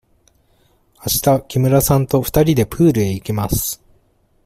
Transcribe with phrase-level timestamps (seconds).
[0.97, 3.83] あした木村さんと二人でプールへ行きます。